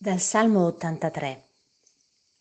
[0.00, 1.48] Dal Salmo 83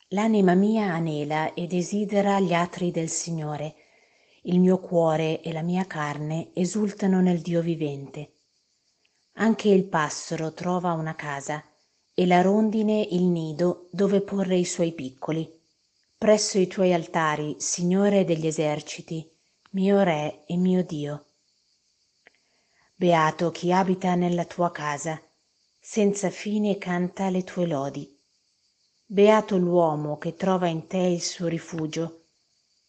[0.10, 3.74] L'anima mia anela e desidera gli atri del Signore.
[4.44, 8.34] Il mio cuore e la mia carne esultano nel Dio vivente.
[9.38, 11.64] Anche il passero trova una casa
[12.14, 15.52] e la rondine il nido dove porre i suoi piccoli.
[16.16, 19.28] Presso i tuoi altari, Signore degli eserciti,
[19.72, 21.26] mio Re e mio Dio.
[22.94, 25.20] Beato chi abita nella tua casa,
[25.90, 28.14] senza fine canta le tue lodi.
[29.06, 32.26] Beato l'uomo che trova in te il suo rifugio,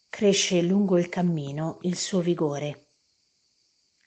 [0.09, 2.87] cresce lungo il cammino il suo vigore.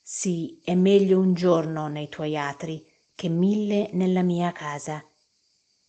[0.03, 5.03] Sì, è meglio un giorno nei tuoi atri che mille nella mia casa.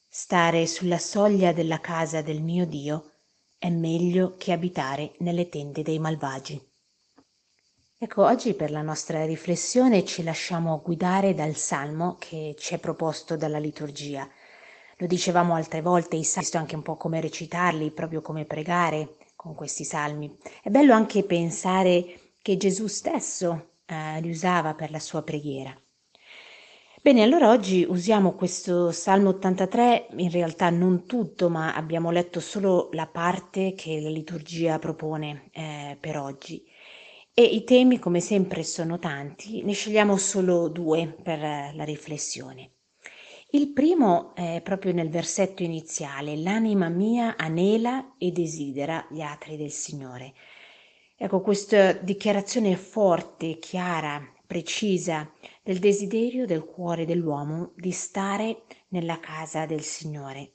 [0.07, 3.11] Stare sulla soglia della casa del mio Dio
[3.57, 6.72] è meglio che abitare nelle tende dei malvagi.
[8.03, 13.37] Ecco, oggi per la nostra riflessione ci lasciamo guidare dal salmo che ci è proposto
[13.37, 14.27] dalla liturgia.
[14.97, 19.55] Lo dicevamo altre volte, i salmi, anche un po' come recitarli, proprio come pregare con
[19.55, 20.37] questi salmi.
[20.61, 25.73] È bello anche pensare che Gesù stesso eh, li usava per la sua preghiera.
[27.01, 32.89] Bene, allora oggi usiamo questo Salmo 83, in realtà non tutto, ma abbiamo letto solo
[32.91, 36.65] la parte che la liturgia propone eh, per oggi.
[37.35, 42.73] E i temi, come sempre, sono tanti, ne scegliamo solo due per la riflessione.
[43.49, 49.71] Il primo è proprio nel versetto iniziale, l'anima mia anela e desidera gli atri del
[49.71, 50.35] Signore.
[51.17, 55.31] Ecco, questa dichiarazione forte, chiara, precisa
[55.63, 60.51] del desiderio del cuore dell'uomo di stare nella casa del Signore.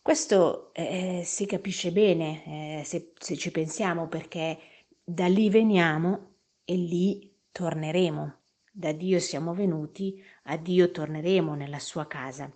[0.00, 4.58] Questo eh, si capisce bene eh, se, se ci pensiamo perché
[5.04, 8.40] da lì veniamo e lì torneremo.
[8.72, 12.50] Da Dio siamo venuti, a Dio torneremo nella sua casa.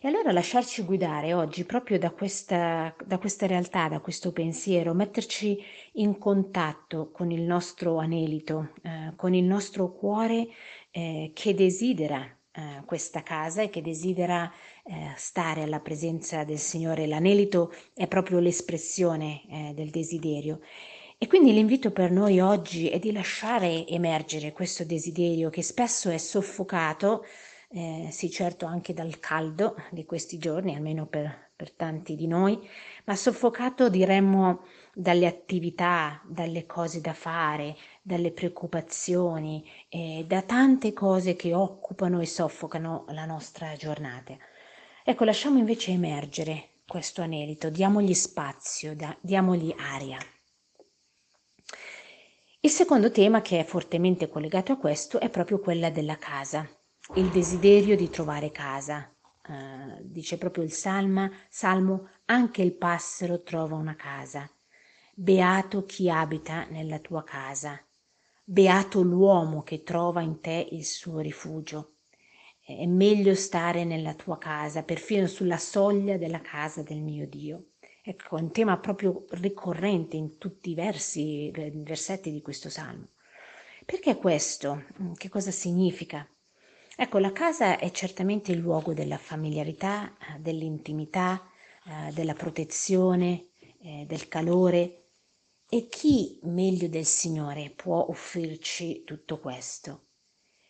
[0.00, 5.58] E allora lasciarci guidare oggi proprio da questa, da questa realtà, da questo pensiero, metterci
[5.92, 10.48] in contatto con il nostro anelito, eh, con il nostro cuore
[10.90, 14.52] eh, che desidera eh, questa casa e che desidera
[14.84, 17.06] eh, stare alla presenza del Signore.
[17.06, 20.60] L'anelito è proprio l'espressione eh, del desiderio
[21.18, 26.18] e quindi l'invito per noi oggi è di lasciare emergere questo desiderio che spesso è
[26.18, 27.24] soffocato,
[27.70, 32.58] eh, sì certo anche dal caldo di questi giorni, almeno per, per tanti di noi,
[33.04, 41.36] ma soffocato diremmo dalle attività, dalle cose da fare, dalle preoccupazioni, eh, da tante cose
[41.36, 44.36] che occupano e soffocano la nostra giornata.
[45.04, 50.18] Ecco, lasciamo invece emergere questo anelito, diamogli spazio, da, diamogli aria.
[52.64, 56.66] Il secondo tema che è fortemente collegato a questo è proprio quella della casa,
[57.16, 59.14] il desiderio di trovare casa.
[59.46, 64.50] Uh, dice proprio il Salma, Salmo, anche il passero trova una casa.
[65.14, 67.78] Beato chi abita nella tua casa.
[68.42, 71.96] Beato l'uomo che trova in te il suo rifugio.
[72.64, 77.72] È meglio stare nella tua casa, perfino sulla soglia della casa del mio Dio.
[78.06, 83.12] Ecco, un tema proprio ricorrente in tutti i versi, versetti di questo salmo.
[83.86, 84.84] Perché questo?
[85.00, 86.28] Mm, che cosa significa?
[86.96, 91.50] Ecco, la casa è certamente il luogo della familiarità, eh, dell'intimità,
[91.86, 95.06] eh, della protezione, eh, del calore.
[95.66, 100.08] E chi meglio del Signore può offrirci tutto questo?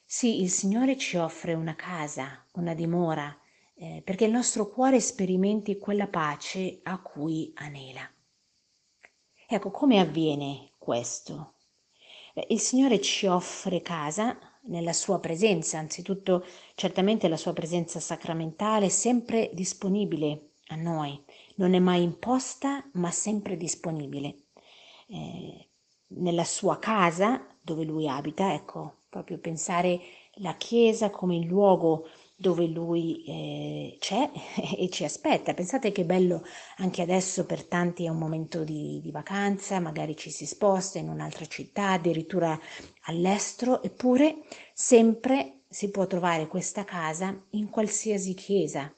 [0.04, 3.36] Sì, il Signore ci offre una casa, una dimora,
[3.74, 8.08] eh, perché il nostro cuore sperimenti quella pace a cui anela.
[9.46, 11.54] Ecco, come avviene questo?
[12.34, 18.88] Eh, il Signore ci offre casa nella sua presenza, anzitutto certamente la sua presenza sacramentale,
[18.88, 21.22] sempre disponibile a noi,
[21.56, 24.36] non è mai imposta, ma sempre disponibile.
[25.08, 25.68] Eh,
[26.16, 30.00] nella sua casa dove lui abita, ecco, proprio pensare
[30.38, 34.30] la Chiesa come il luogo dove lui eh, c'è
[34.76, 35.54] e ci aspetta.
[35.54, 36.44] Pensate che bello
[36.78, 41.08] anche adesso per tanti è un momento di, di, vacanza, magari ci si sposta in
[41.08, 42.58] un'altra città, addirittura
[43.02, 44.42] all'estero, eppure
[44.72, 48.92] sempre si può trovare questa casa in qualsiasi chiesa.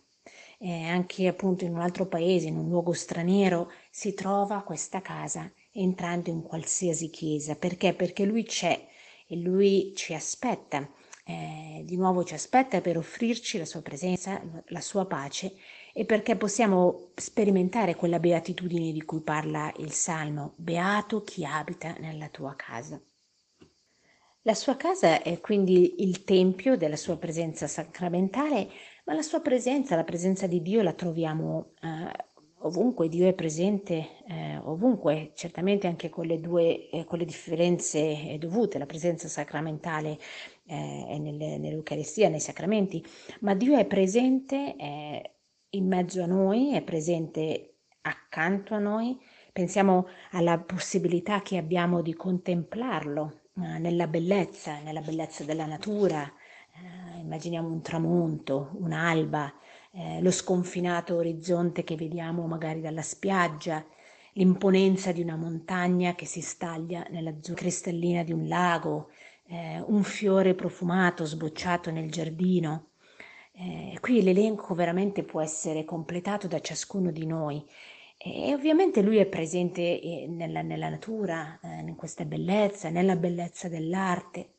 [0.58, 5.50] Eh, anche appunto in un altro paese, in un luogo straniero, si trova questa casa
[5.72, 7.56] entrando in qualsiasi chiesa.
[7.56, 7.92] Perché?
[7.92, 8.86] Perché lui c'è
[9.26, 10.88] e lui ci aspetta
[11.28, 15.56] eh, di nuovo ci aspetta per offrirci la sua presenza, la sua pace
[15.92, 22.28] e perché possiamo sperimentare quella beatitudine di cui parla il Salmo, beato chi abita nella
[22.28, 23.00] tua casa.
[24.42, 28.70] La sua casa è quindi il tempio della sua presenza sacramentale,
[29.04, 32.25] ma la sua presenza, la presenza di Dio la troviamo eh,
[32.66, 37.98] ovunque, Dio è presente eh, ovunque, certamente anche con le due eh, con le differenze
[37.98, 40.18] eh, dovute, la presenza sacramentale
[40.66, 43.04] eh, nel, nell'Eucaristia, nei sacramenti,
[43.40, 44.74] ma Dio è presente
[45.70, 49.18] in mezzo a noi, è presente accanto a noi,
[49.52, 57.20] pensiamo alla possibilità che abbiamo di contemplarlo eh, nella bellezza, nella bellezza della natura, eh,
[57.20, 59.52] immaginiamo un tramonto, un'alba,
[59.98, 63.82] eh, lo sconfinato orizzonte che vediamo magari dalla spiaggia,
[64.34, 69.08] l'imponenza di una montagna che si staglia nell'azzurro cristallina di un lago,
[69.46, 72.88] eh, un fiore profumato sbocciato nel giardino.
[73.52, 77.64] Eh, qui l'elenco veramente può essere completato da ciascuno di noi
[78.18, 83.68] e ovviamente lui è presente eh, nella, nella natura, eh, in questa bellezza, nella bellezza
[83.68, 84.55] dell'arte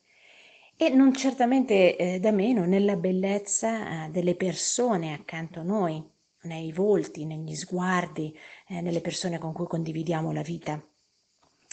[0.80, 6.00] e non certamente eh, da meno nella bellezza eh, delle persone accanto a noi,
[6.42, 8.32] nei volti, negli sguardi,
[8.68, 10.80] eh, nelle persone con cui condividiamo la vita.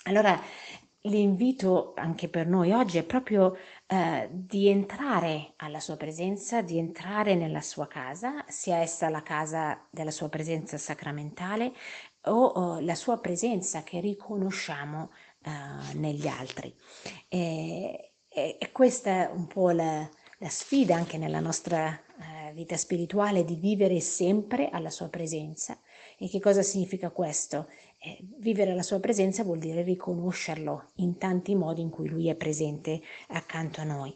[0.05, 0.41] Allora
[1.01, 3.55] l'invito anche per noi oggi è proprio
[3.85, 9.87] eh, di entrare alla sua presenza, di entrare nella sua casa, sia essa la casa
[9.91, 11.73] della sua presenza sacramentale
[12.23, 15.11] o, o la sua presenza che riconosciamo
[15.43, 16.75] eh, negli altri.
[17.27, 20.07] E, e, e, questa è un po' la,
[20.39, 25.79] la sfida anche nella nostra eh, vita spirituale di vivere sempre alla sua presenza.
[26.17, 27.69] E che cosa significa questo?
[27.97, 32.35] Eh, vivere alla sua presenza vuol dire riconoscerlo in tanti modi in cui lui è
[32.35, 34.13] presente accanto a noi.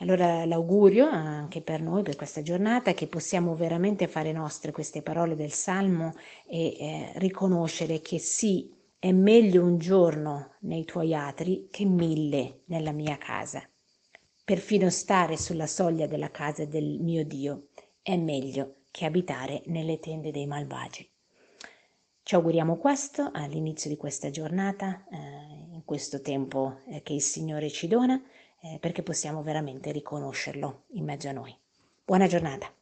[0.00, 5.02] Allora l'augurio anche per noi, per questa giornata, è che possiamo veramente fare nostre queste
[5.02, 6.14] parole del Salmo
[6.44, 12.90] e eh, riconoscere che sì, è meglio un giorno nei tuoi atri che mille nella
[12.90, 13.62] mia casa.
[14.44, 17.68] Perfino stare sulla soglia della casa del mio Dio
[18.02, 21.08] è meglio che abitare nelle tende dei malvagi.
[22.22, 27.70] Ci auguriamo questo all'inizio di questa giornata, eh, in questo tempo eh, che il Signore
[27.70, 28.20] ci dona,
[28.60, 31.56] eh, perché possiamo veramente riconoscerlo in mezzo a noi.
[32.04, 32.77] Buona giornata.